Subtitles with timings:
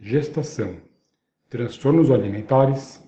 [0.00, 0.76] gestação,
[1.50, 3.04] transtornos alimentares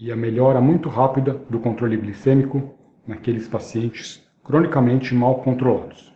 [0.00, 2.74] e a melhora muito rápida do controle glicêmico
[3.06, 6.12] naqueles pacientes cronicamente mal controlados.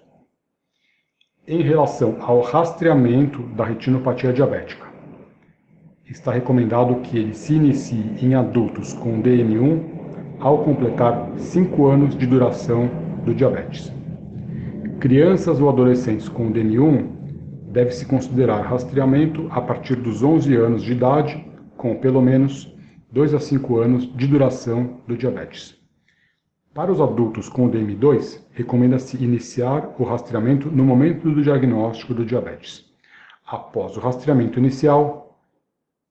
[1.46, 4.86] Em relação ao rastreamento da retinopatia diabética,
[6.05, 9.98] está recomendado que ele se inicie em adultos com DM1
[10.41, 12.91] ao completar 5 anos de duração
[13.24, 13.92] do diabetes.
[14.98, 17.17] Crianças ou adolescentes com DM1
[17.70, 21.44] deve-se considerar rastreamento a partir dos 11 anos de idade,
[21.77, 22.74] com pelo menos
[23.12, 25.78] 2 a 5 anos de duração do diabetes.
[26.74, 32.84] Para os adultos com DM2, recomenda-se iniciar o rastreamento no momento do diagnóstico do diabetes.
[33.46, 35.39] Após o rastreamento inicial,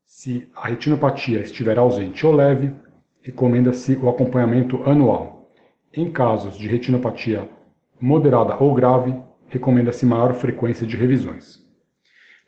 [0.04, 2.74] se a retinopatia estiver ausente ou leve,
[3.22, 5.52] recomenda-se o acompanhamento anual.
[5.94, 7.50] Em casos de retinopatia
[8.00, 9.16] moderada ou grave,
[9.48, 11.66] recomenda-se maior frequência de revisões.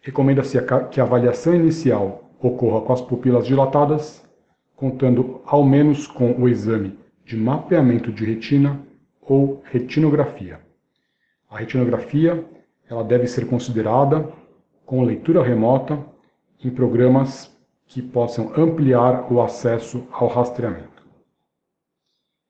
[0.01, 0.57] Recomenda-se
[0.91, 4.23] que a avaliação inicial ocorra com as pupilas dilatadas,
[4.75, 8.81] contando ao menos com o exame de mapeamento de retina
[9.21, 10.59] ou retinografia.
[11.49, 12.45] A retinografia
[12.89, 14.31] ela deve ser considerada
[14.85, 16.03] com leitura remota
[16.63, 17.55] em programas
[17.85, 21.03] que possam ampliar o acesso ao rastreamento.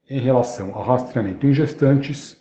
[0.09, 2.39] Em relação ao rastreamento em gestantes,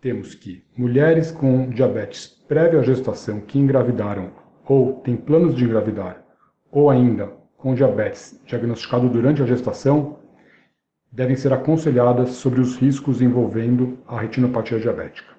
[0.00, 4.30] temos que mulheres com diabetes prévia à gestação que engravidaram
[4.64, 6.24] ou têm planos de engravidar,
[6.70, 10.18] ou ainda com diabetes diagnosticado durante a gestação,
[11.10, 15.34] devem ser aconselhadas sobre os riscos envolvendo a retinopatia diabética.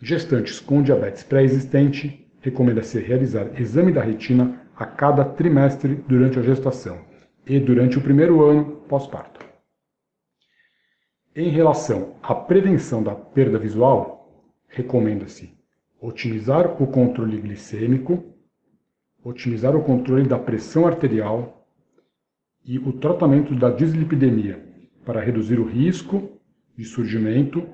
[0.00, 6.98] Gestantes com diabetes pré-existente, recomenda-se realizar exame da retina a cada trimestre durante a gestação
[7.46, 9.37] e durante o primeiro ano pós-parto.
[11.40, 14.28] Em relação à prevenção da perda visual,
[14.66, 15.56] recomenda-se
[16.00, 18.24] otimizar o controle glicêmico,
[19.22, 21.64] otimizar o controle da pressão arterial
[22.64, 24.60] e o tratamento da dislipidemia
[25.04, 26.28] para reduzir o risco
[26.76, 27.64] de surgimento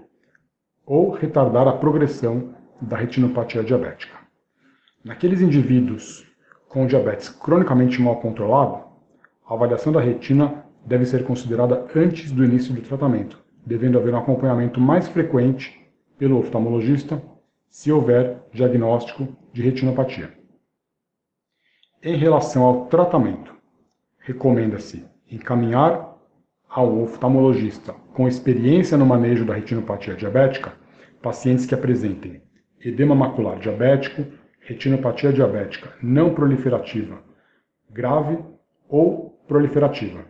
[0.85, 4.19] ou retardar a progressão da retinopatia diabética.
[5.03, 6.31] Naqueles indivíduos
[6.69, 8.85] com diabetes cronicamente mal controlado,
[9.49, 14.19] a avaliação da retina deve ser considerada antes do início do tratamento, devendo haver um
[14.19, 15.81] acompanhamento mais frequente
[16.19, 17.23] pelo oftalmologista
[17.69, 20.33] se houver diagnóstico de retinopatia.
[22.03, 23.55] Em relação ao tratamento,
[24.19, 26.15] recomenda-se encaminhar
[26.69, 30.75] ao oftalmologista com experiência no manejo da retinopatia diabética
[31.23, 32.43] pacientes que apresentem
[32.81, 34.25] edema macular diabético,
[34.61, 37.23] retinopatia diabética não proliferativa
[37.91, 38.39] grave
[38.89, 40.27] ou proliferativa.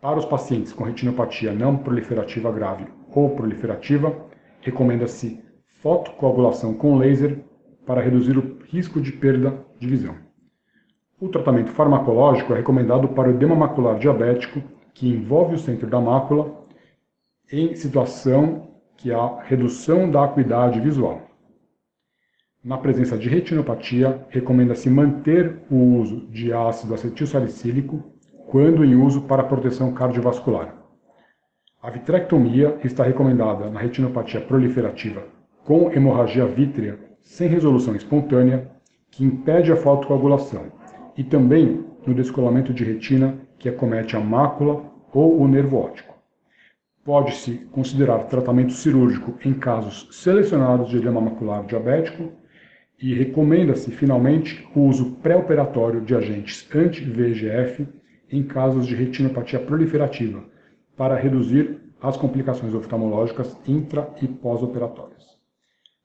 [0.00, 4.16] Para os pacientes com retinopatia não proliferativa grave ou proliferativa,
[4.62, 5.44] recomenda-se
[5.82, 7.44] fotocoagulação com laser
[7.84, 10.16] para reduzir o risco de perda de visão.
[11.20, 14.62] O tratamento farmacológico é recomendado para o edema macular diabético,
[14.94, 16.64] que envolve o centro da mácula,
[17.52, 21.20] em situação que há redução da acuidade visual.
[22.64, 28.14] Na presença de retinopatia, recomenda-se manter o uso de ácido acetil salicílico
[28.50, 30.74] quando em uso para proteção cardiovascular.
[31.80, 35.22] A vitrectomia está recomendada na retinopatia proliferativa
[35.64, 38.68] com hemorragia vítrea sem resolução espontânea,
[39.08, 40.66] que impede a fotocoagulação,
[41.16, 46.16] e também no descolamento de retina que acomete a mácula ou o nervo óptico.
[47.04, 52.32] Pode-se considerar tratamento cirúrgico em casos selecionados de edema macular diabético
[53.00, 57.86] e recomenda-se, finalmente, o uso pré-operatório de agentes anti-VEGF
[58.30, 60.44] em casos de retinopatia proliferativa,
[60.96, 65.24] para reduzir as complicações oftalmológicas intra e pós-operatórias.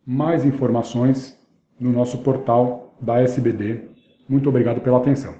[0.05, 1.37] Mais informações
[1.79, 3.89] no nosso portal da SBD.
[4.27, 5.35] Muito obrigado pela atenção.